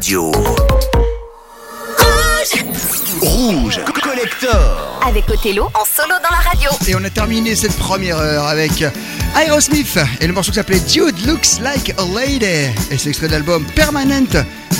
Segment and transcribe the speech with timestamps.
[0.00, 0.32] radio.
[3.20, 6.70] Rouge Collector Avec Othello en solo dans la radio.
[6.88, 8.82] Et on a terminé cette première heure avec
[9.36, 12.72] Aerosmith et le morceau qui s'appelait Dude Looks Like a Lady.
[12.90, 14.24] Et c'est extrait de l'album Permanent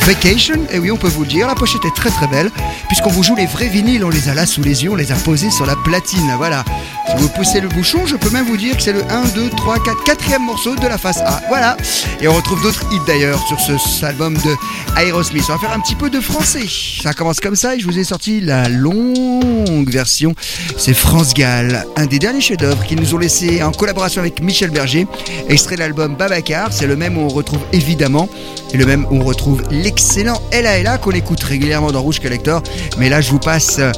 [0.06, 0.66] Vacation.
[0.70, 2.50] Et oui, on peut vous le dire, la pochette est très très belle.
[2.88, 5.12] Puisqu'on vous joue les vrais vinyles, on les a là sous les yeux, on les
[5.12, 6.32] a posés sur la platine.
[6.38, 6.64] Voilà.
[7.08, 9.50] Si vous poussez le bouchon, je peux même vous dire que c'est le 1, 2,
[9.50, 11.40] 3, 4, quatrième morceau de la face A.
[11.48, 11.76] Voilà.
[12.20, 14.56] Et on retrouve d'autres hits d'ailleurs sur ce album de
[14.96, 15.44] Aerosmith.
[15.48, 16.66] On va faire un petit peu de français.
[17.02, 20.34] Ça commence comme ça et je vous ai sorti la longue version.
[20.76, 24.70] C'est France Gall, un des derniers chefs-d'œuvre qu'ils nous ont laissé en collaboration avec Michel
[24.70, 25.06] Berger.
[25.48, 26.72] Extrait de l'album Babacar.
[26.72, 28.28] C'est le même où on retrouve évidemment
[28.72, 32.62] et le même on retrouve l'excellent Ella qu'on écoute régulièrement dans Rouge Collector.
[32.98, 33.78] Mais là, je vous passe.
[33.78, 33.92] Euh,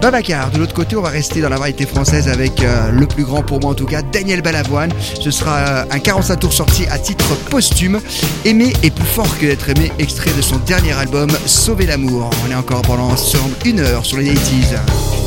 [0.00, 0.50] Babacar.
[0.50, 3.42] De l'autre côté, on va rester dans la variété française avec euh, le plus grand
[3.42, 4.92] pour moi en tout cas, Daniel Balavoine.
[5.20, 8.00] Ce sera euh, un 45 tours sorti à titre posthume.
[8.44, 12.30] Aimé est plus fort que d'être aimé, extrait de son dernier album, Sauver l'amour.
[12.46, 15.17] On est encore pendant ensemble une heure sur les 80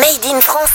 [0.00, 0.71] made in France.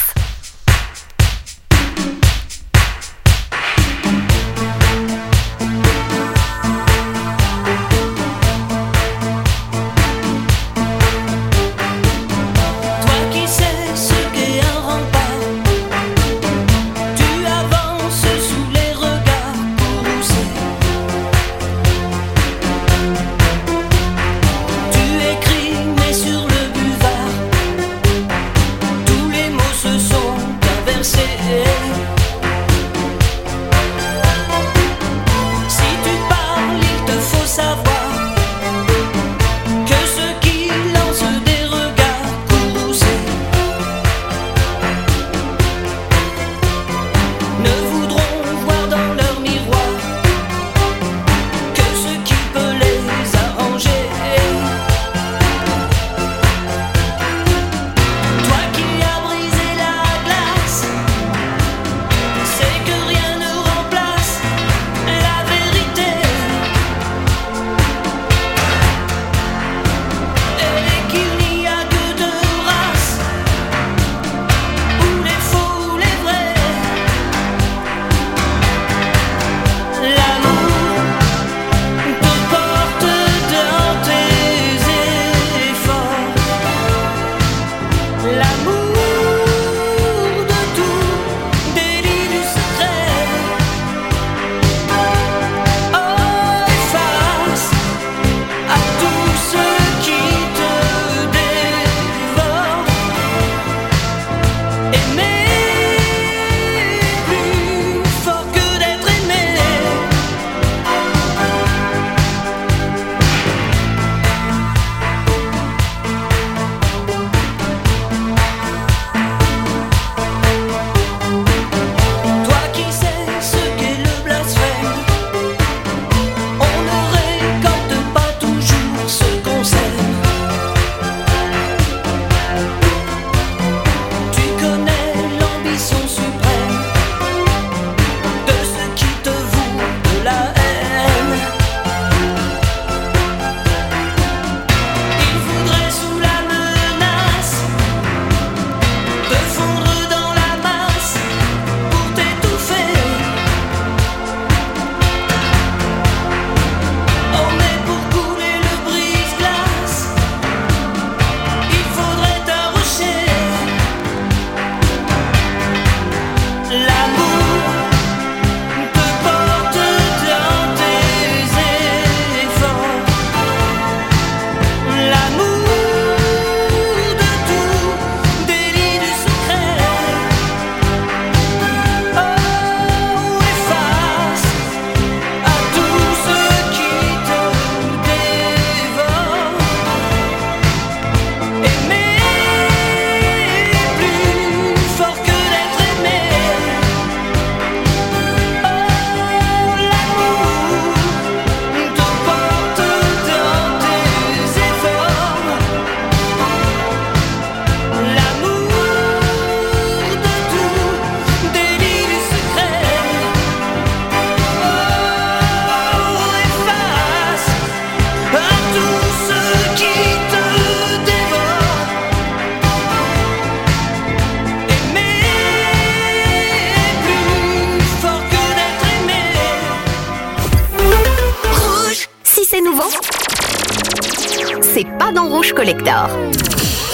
[235.57, 236.07] Collector.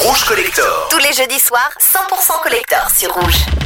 [0.06, 0.88] Rouge Collector.
[0.90, 3.63] Tous les jeudis soirs, 100% collector sur Rouge.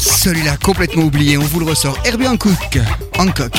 [0.00, 1.96] Celui-là complètement oublié, on vous le ressort.
[2.04, 2.80] Herbie Hancock,
[3.16, 3.52] Hancock,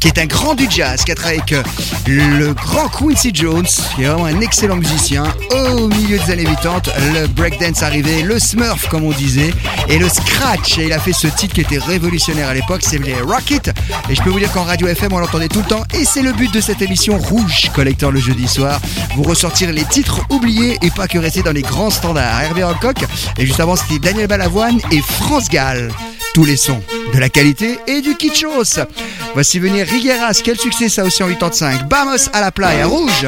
[0.00, 1.66] qui est un grand du jazz, qui a travaillé avec
[2.06, 5.24] le grand Quincy Jones, qui est vraiment un excellent musicien.
[5.50, 6.80] Au milieu des années 80,
[7.12, 9.52] le breakdance arrivait, le smurf comme on disait,
[9.88, 10.78] et le scratch.
[10.78, 13.70] Et il a fait ce titre qui était révolutionnaire à l'époque, c'est les Rocket.
[14.08, 15.84] Et je peux vous dire qu'en radio FM, on l'entendait tout le temps.
[15.94, 18.80] Et c'est le but de cette émission Rouge Collector le jeudi soir.
[19.16, 22.42] Vous ressortir les titres oubliés et pas que rester dans les grands standards.
[22.42, 23.04] Herbie Hancock,
[23.38, 25.90] et juste avant, c'était Daniel Balavoine et France Gall.
[26.34, 26.80] Tous les sons,
[27.12, 28.80] de la qualité et du kitschos.
[29.34, 31.82] Voici venir Rigueras, quel succès ça aussi en 85.
[31.88, 32.86] Vamos à la playa.
[32.86, 33.26] Rouge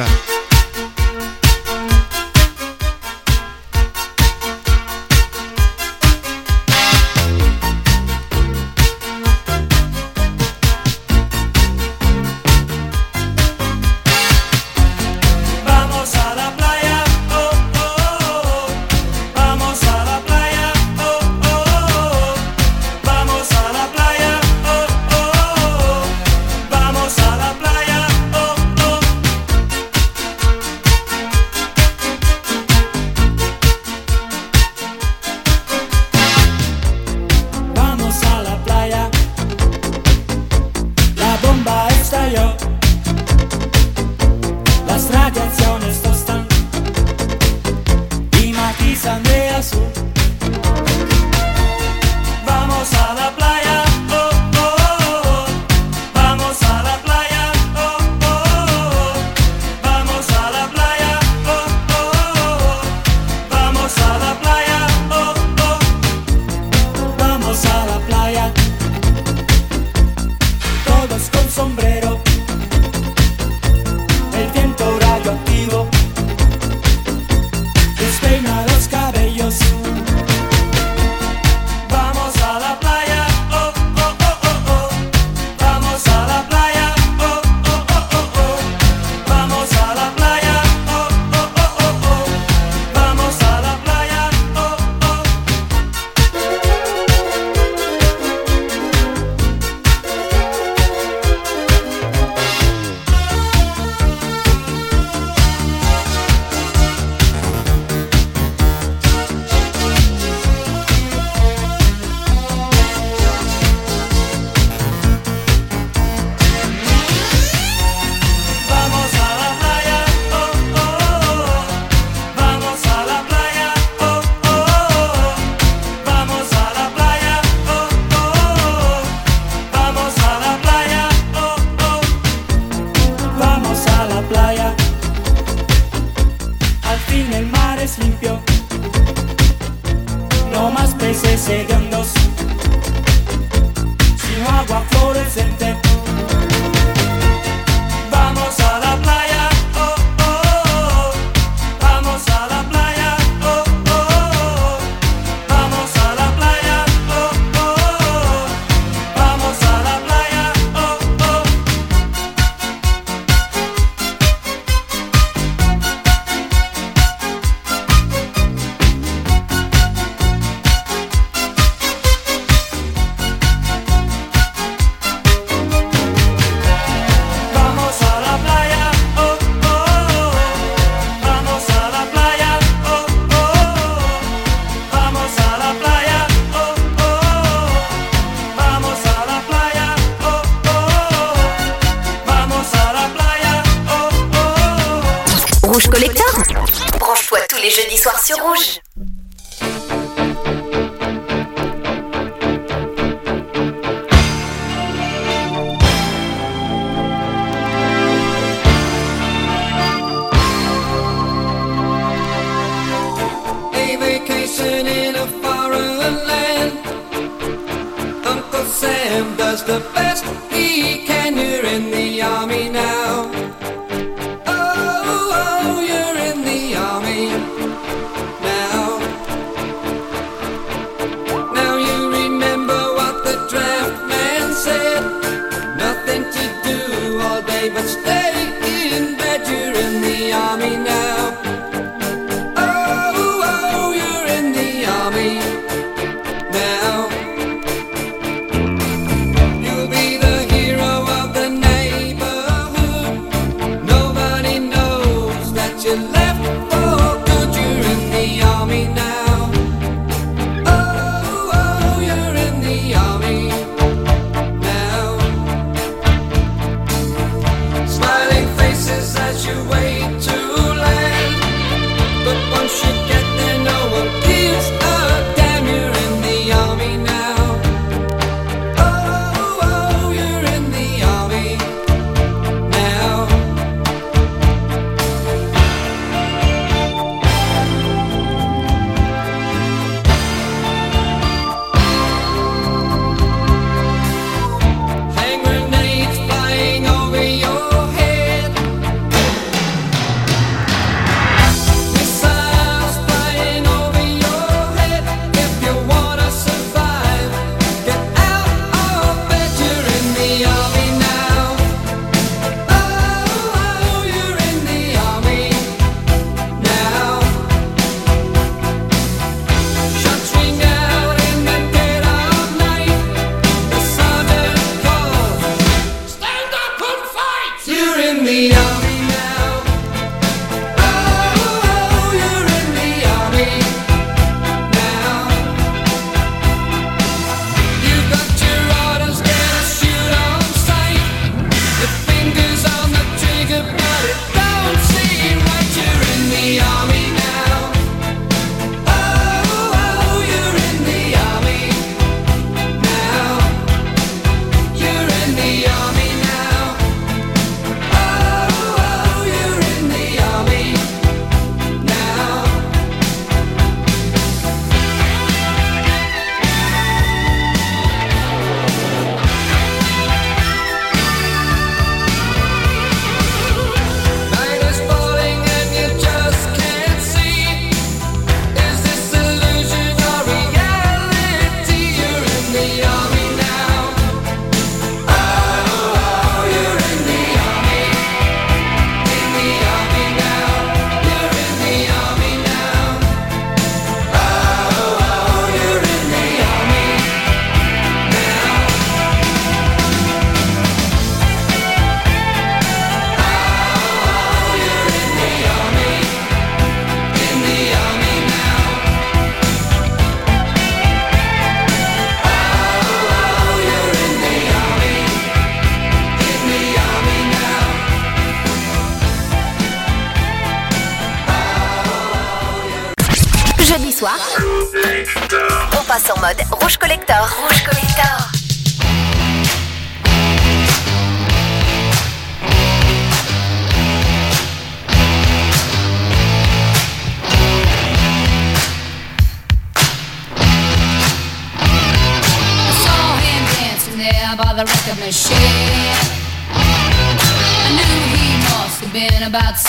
[219.67, 219.96] the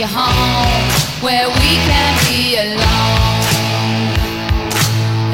[0.00, 3.42] you home where we can be alone.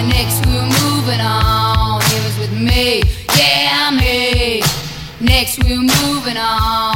[0.09, 2.03] Next we're moving on.
[2.03, 3.03] It was with me,
[3.39, 4.63] yeah, me.
[5.21, 6.96] Next we're moving on.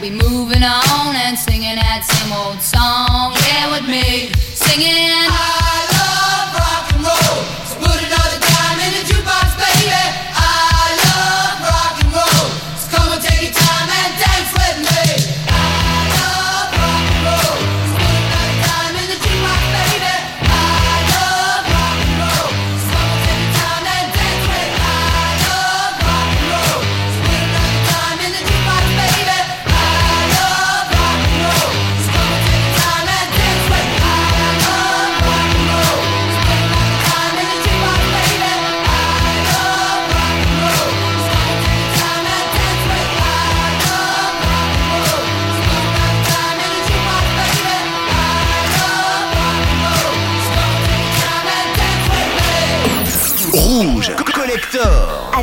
[0.00, 3.36] We'll be moving on and singing that same old song.
[3.52, 4.88] Yeah, with me singing.
[4.88, 5.79] I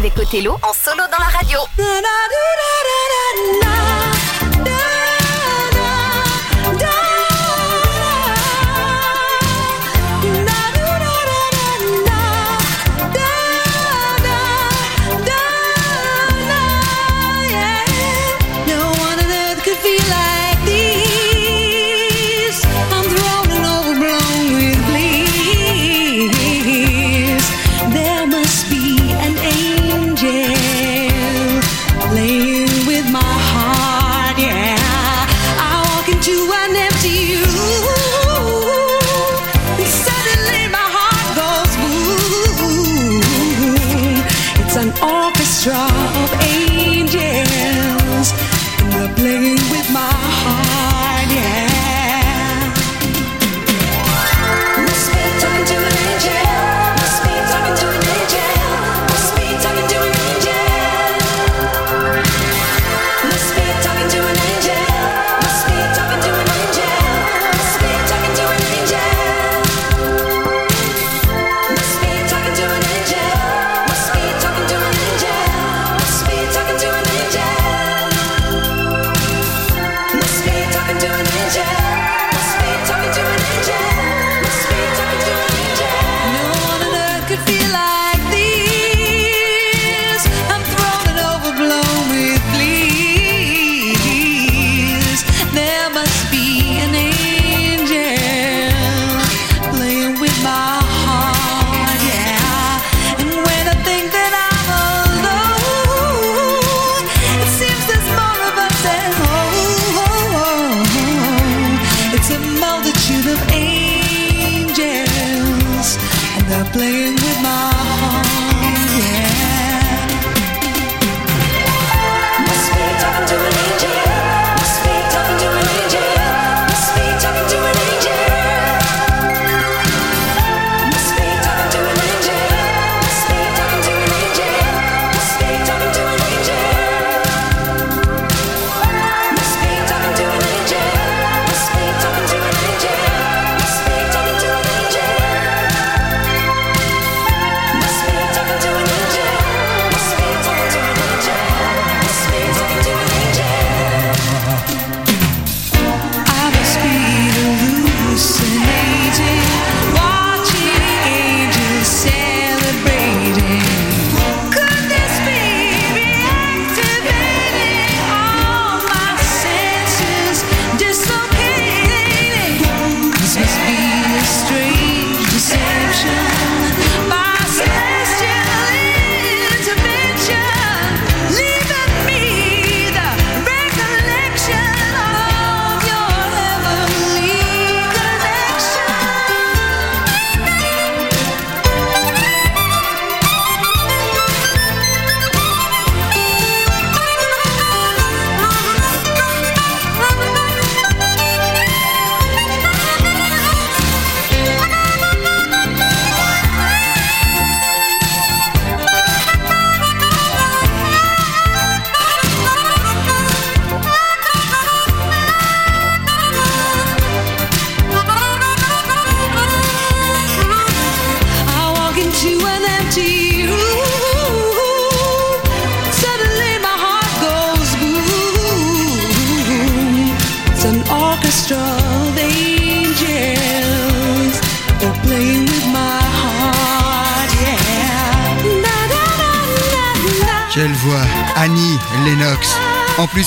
[0.08, 1.60] Avec Othello en solo dans la radio.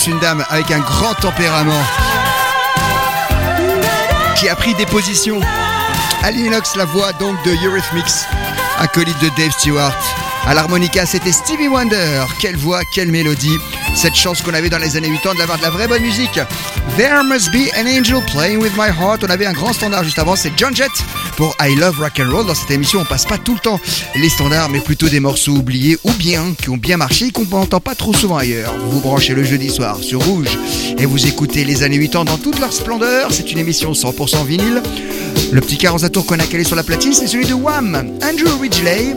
[0.06, 1.82] Une dame avec un grand tempérament
[4.36, 5.40] qui a pris des positions.
[6.22, 8.06] Annie Lennox, la voix donc de Eurythmics,
[8.78, 9.94] acolyte de Dave Stewart.
[10.46, 12.24] À l'harmonica, c'était Stevie Wonder.
[12.40, 13.58] Quelle voix, quelle mélodie.
[13.94, 16.40] Cette chance qu'on avait dans les années 80 d'avoir de la vraie bonne musique.
[16.96, 19.22] There must be an angel playing with my heart.
[19.24, 20.90] On avait un grand standard juste avant, c'est John Jett
[21.40, 22.46] pour I Love Rock and Roll.
[22.46, 23.81] Dans cette émission, on passe pas tout le temps
[24.14, 27.46] les standards, mais plutôt des morceaux oubliés ou bien qui ont bien marché et qu'on
[27.46, 28.74] n'entend pas trop souvent ailleurs.
[28.90, 30.59] Vous branchez le jeudi soir sur Rouge
[30.98, 33.33] et vous écoutez les années 80 dans toute leur splendeur.
[33.33, 34.83] C'est une émission 100% vinyle.
[35.50, 37.94] Le petit 40 à tour qu'on a calé sur la platine, c'est celui de Wham,
[38.22, 39.16] Andrew Ridgeley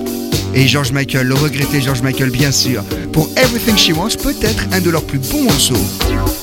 [0.56, 4.80] et George Michael, le regretté George Michael bien sûr, pour Everything She Wants, peut-être un
[4.80, 6.43] de leurs plus bons morceaux.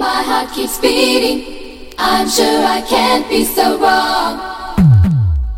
[0.00, 1.92] My heart keeps beating.
[1.98, 4.40] I'm sure I can't be so wrong.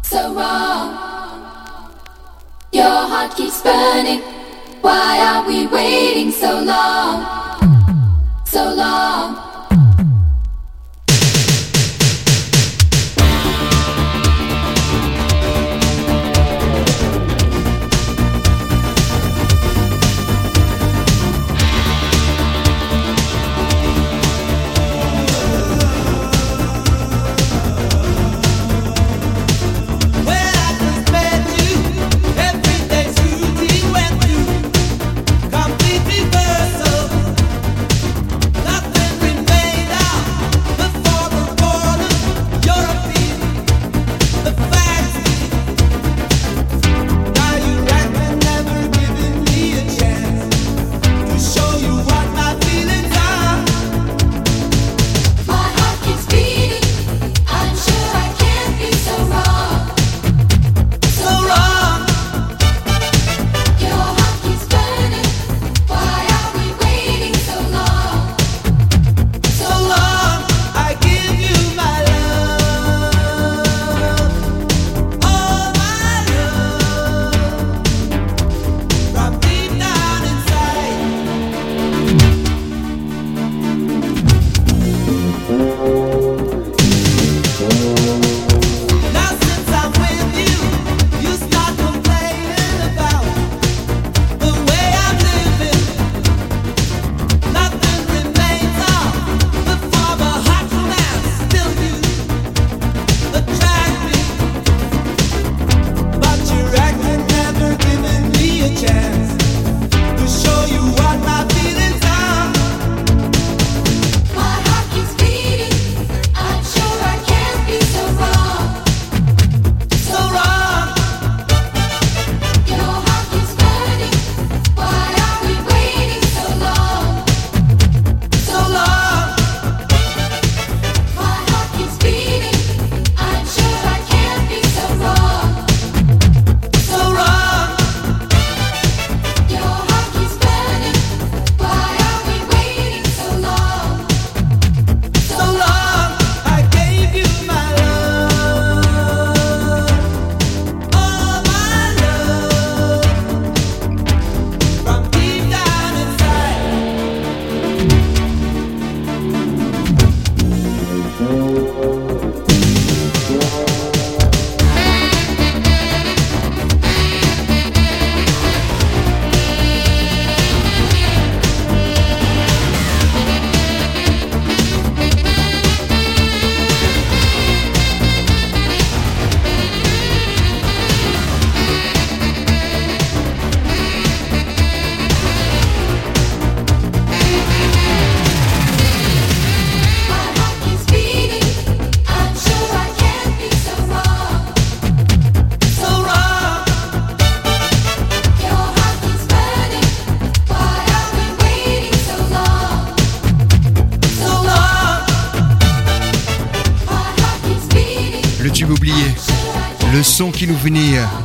[0.02, 0.98] So wrong.
[2.72, 4.20] Your heart keeps burning.
[4.80, 7.37] Why are we waiting so long?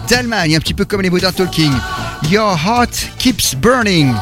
[0.09, 1.71] d'Allemagne, un petit peu comme les Modern Talking.
[2.29, 4.13] Your Heart Keeps Burning.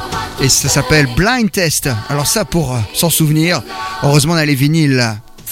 [0.41, 1.89] Et ça s'appelle Blind Test.
[2.09, 3.62] Alors ça, pour euh, s'en souvenir,
[4.03, 5.03] heureusement on a les vinyles.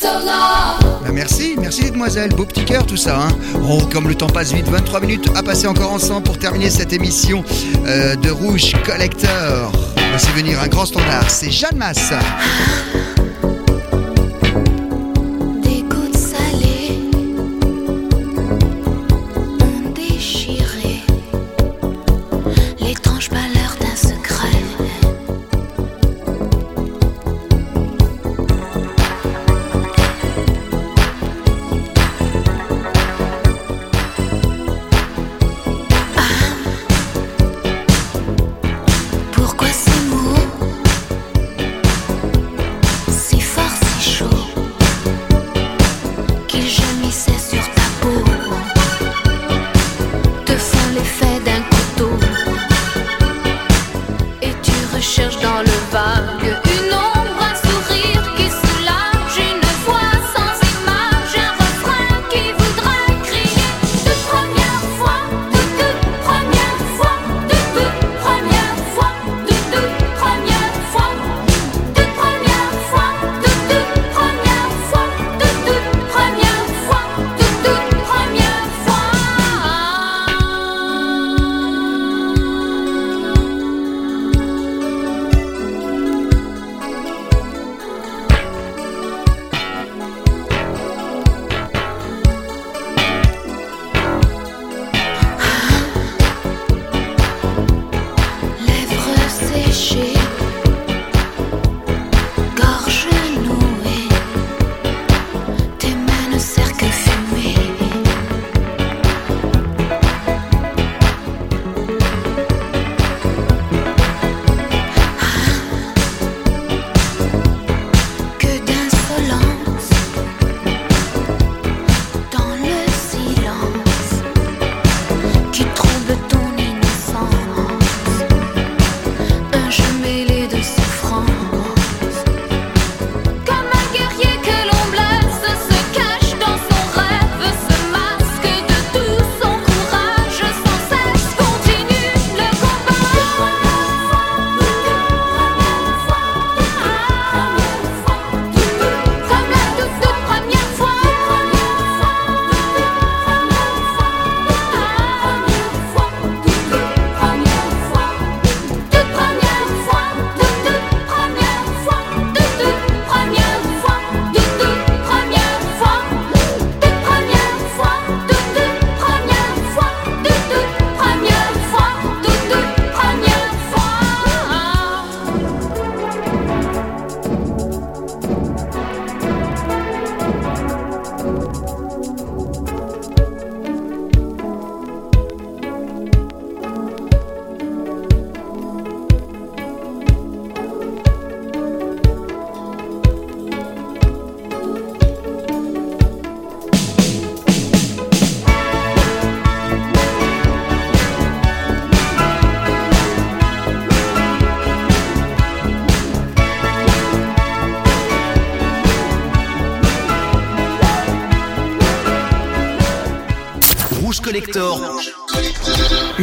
[0.01, 3.19] Ben merci, merci les demoiselles, beau petit cœur tout ça.
[3.21, 3.29] Hein.
[3.67, 6.93] Oh, comme le temps passe vite, 23 minutes à passer encore ensemble pour terminer cette
[6.93, 7.43] émission
[7.85, 9.71] euh, de Rouge Collector.
[10.09, 12.13] Voici venir un grand standard, c'est Jeanne Masse.
[46.59, 47.08] et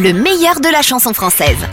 [0.07, 1.67] Le meilleur de la chanson française.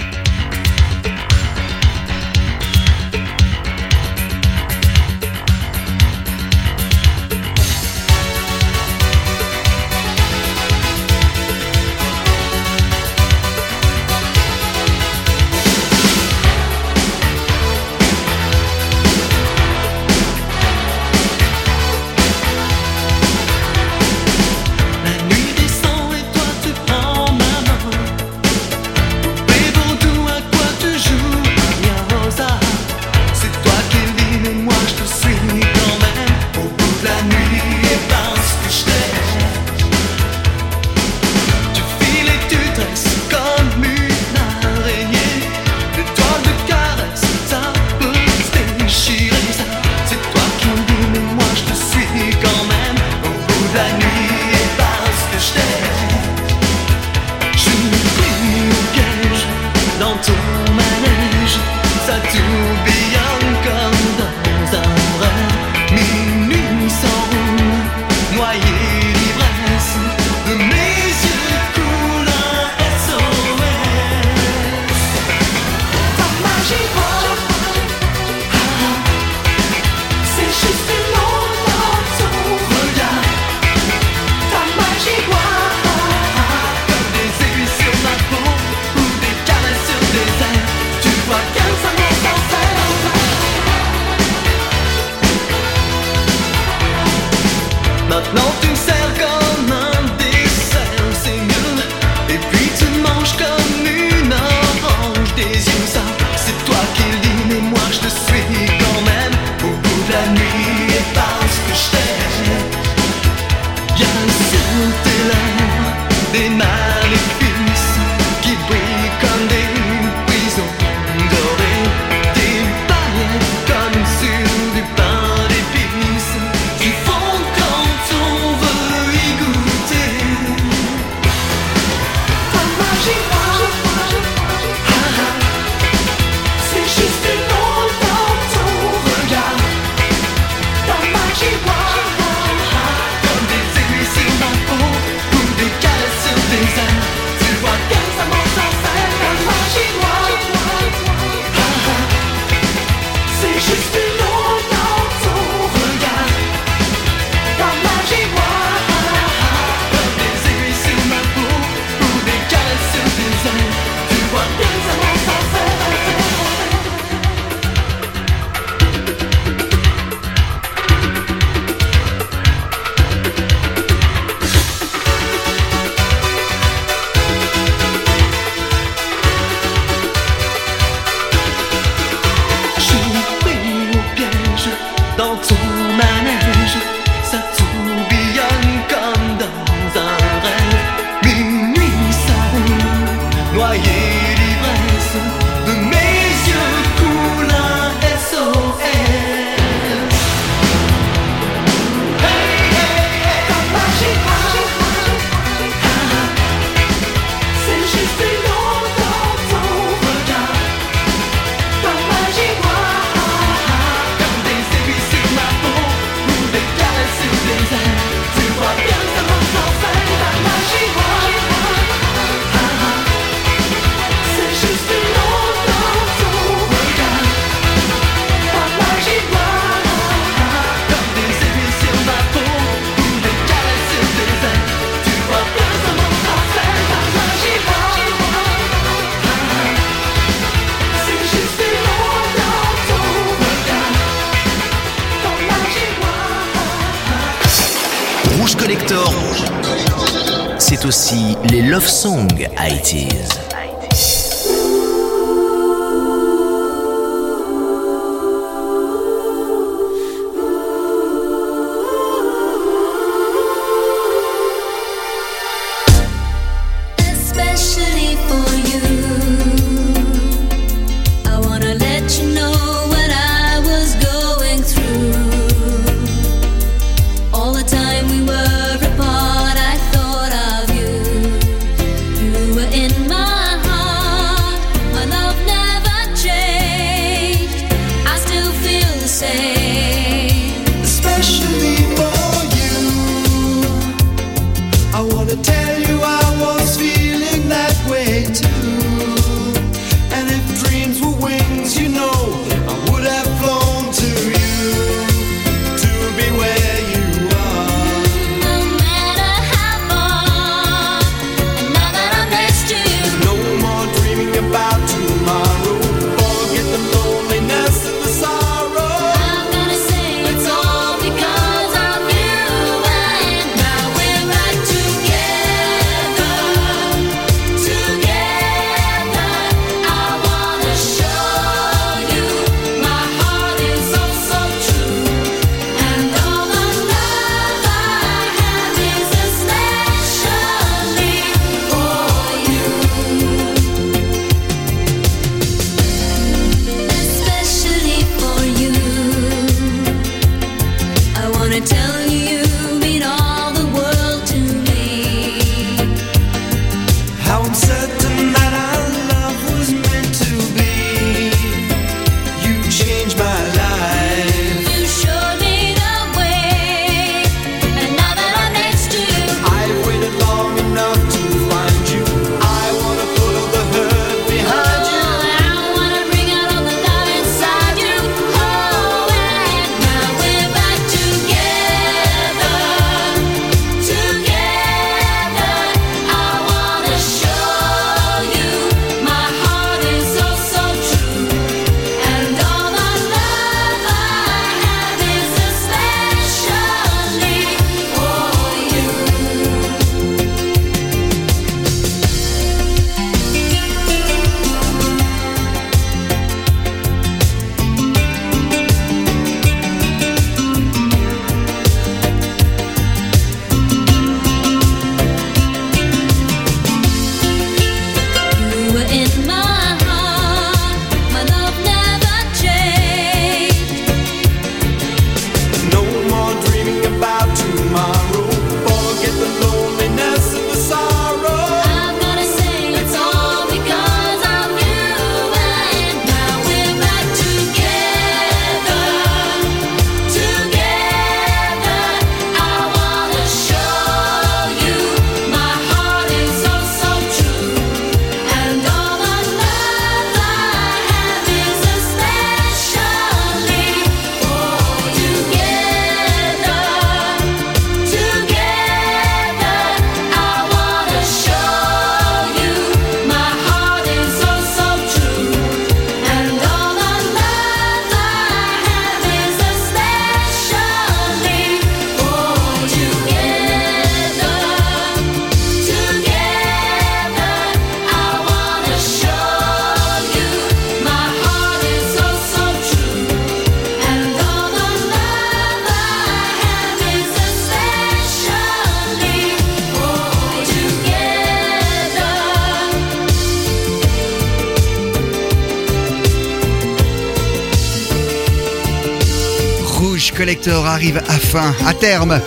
[500.45, 502.19] Arrive à fin, à terme,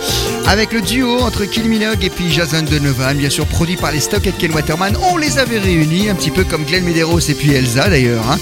[0.47, 3.99] avec le duo entre Kill Minogue et puis Jason Donovan, bien sûr produit par les
[3.99, 4.97] Stock et Ken Waterman.
[5.11, 8.23] On les avait réunis, un petit peu comme Glenn Medeiros et puis Elsa d'ailleurs.
[8.31, 8.39] Hein.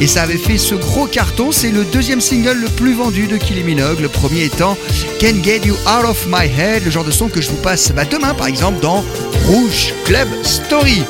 [0.00, 1.52] Et ça avait fait ce gros carton.
[1.52, 4.78] C'est le deuxième single le plus vendu de Kill Minogue, le premier étant
[5.20, 7.92] Can Get You Out of My Head, le genre de son que je vous passe
[7.92, 9.04] bah, demain par exemple dans
[9.46, 11.02] Rouge Club Story.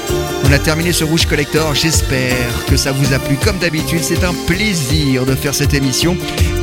[0.45, 1.75] On a terminé ce Rouge Collector.
[1.75, 3.37] J'espère que ça vous a plu.
[3.37, 6.17] Comme d'habitude, c'est un plaisir de faire cette émission.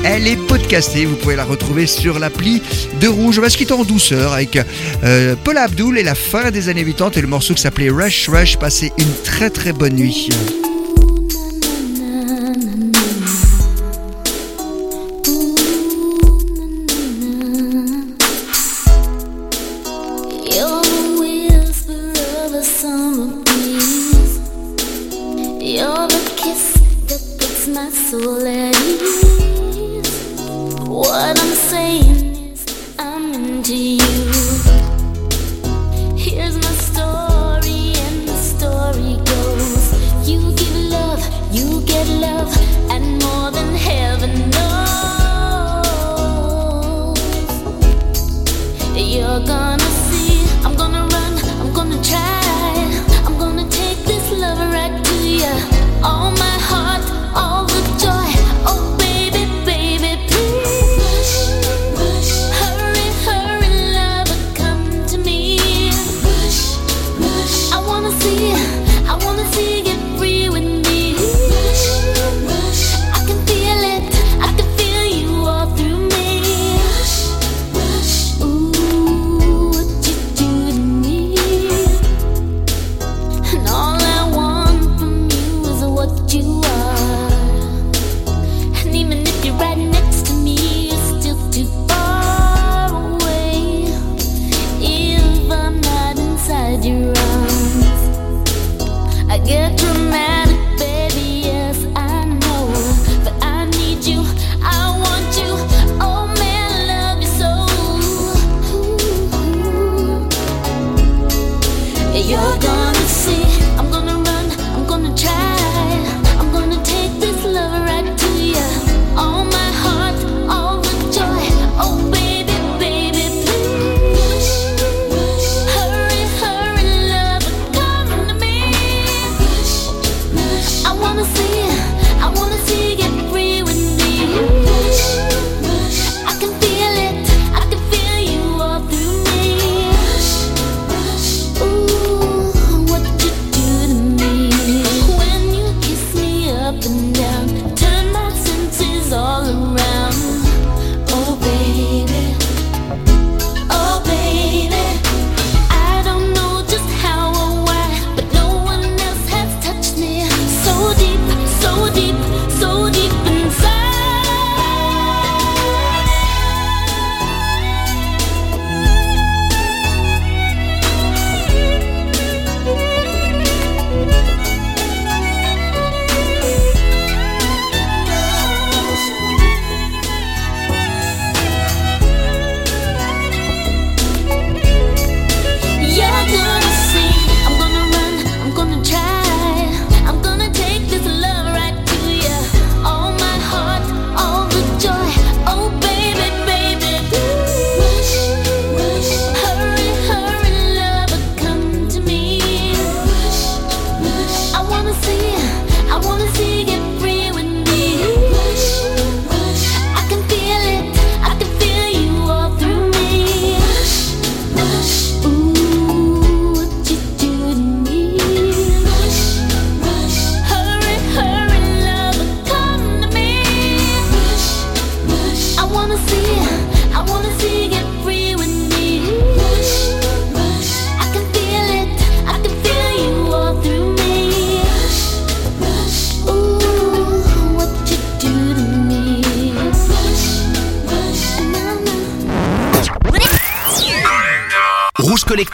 [0.03, 1.05] Elle est podcastée.
[1.05, 2.61] Vous pouvez la retrouver sur l'appli
[2.99, 3.39] de Rouge.
[3.39, 4.57] On va se quitter en douceur avec
[5.03, 8.30] euh, Paula Abdul et la fin des années 80 et le morceau qui s'appelait Rush
[8.30, 8.57] Rush.
[8.57, 10.30] Passez une très très bonne nuit.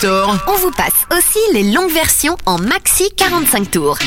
[0.04, 3.99] On vous passe aussi les longues versions en maxi 45 tours.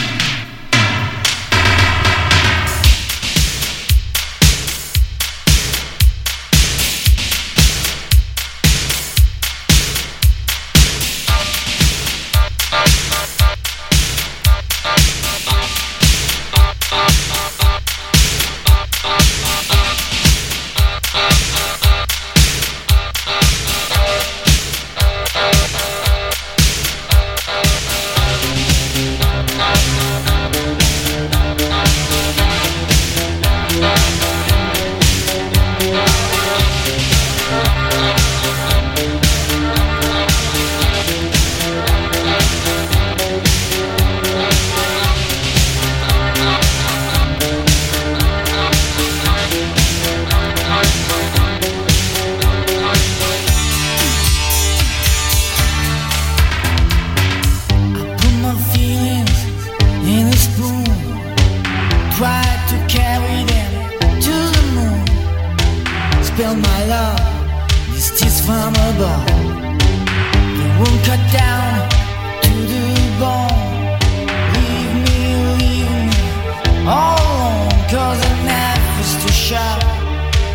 [68.46, 69.26] from above.
[70.56, 71.88] They won't cut down
[72.44, 72.84] to the
[73.20, 73.96] bone.
[74.54, 75.20] Leave me,
[75.60, 76.20] leave me
[76.86, 77.72] all alone.
[77.88, 79.82] Cause a knife is too sharp.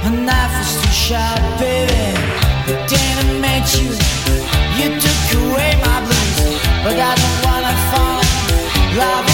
[0.06, 2.06] A knife is too sharp, baby.
[2.68, 3.90] The day I met you,
[4.78, 6.62] you took away my blues.
[6.84, 9.29] But I don't wanna fall in love.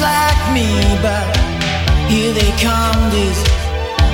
[0.00, 0.66] like me,
[1.02, 1.36] but
[2.08, 3.40] here they come, these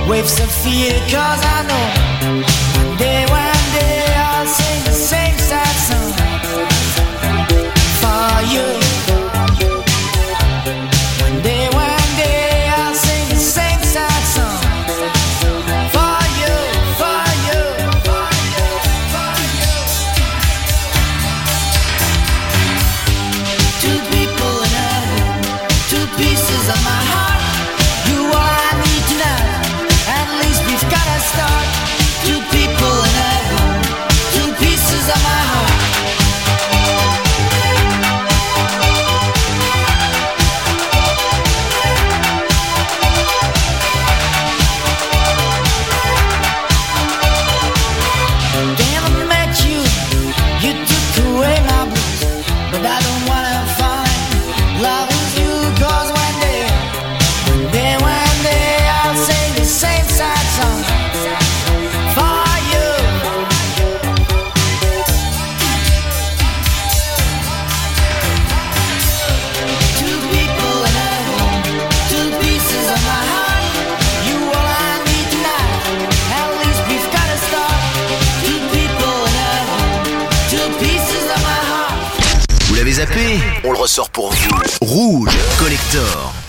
[0.09, 2.66] waves of fear, cause I know.
[83.87, 84.51] ressort pour vous.
[84.81, 86.46] Rouge Collector.